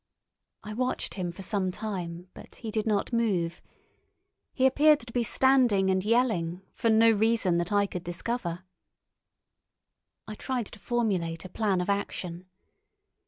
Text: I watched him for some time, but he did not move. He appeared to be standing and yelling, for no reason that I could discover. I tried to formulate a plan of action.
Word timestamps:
I 0.63 0.73
watched 0.73 1.13
him 1.13 1.31
for 1.31 1.43
some 1.43 1.69
time, 1.69 2.27
but 2.33 2.55
he 2.55 2.71
did 2.71 2.87
not 2.87 3.13
move. 3.13 3.61
He 4.51 4.65
appeared 4.65 4.99
to 5.01 5.13
be 5.13 5.21
standing 5.21 5.91
and 5.91 6.03
yelling, 6.03 6.63
for 6.73 6.89
no 6.89 7.11
reason 7.11 7.59
that 7.59 7.71
I 7.71 7.85
could 7.85 8.03
discover. 8.03 8.63
I 10.27 10.33
tried 10.33 10.65
to 10.65 10.79
formulate 10.79 11.45
a 11.45 11.49
plan 11.49 11.81
of 11.81 11.89
action. 11.91 12.47